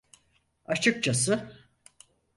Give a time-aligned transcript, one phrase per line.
[0.65, 1.51] Açıkçası…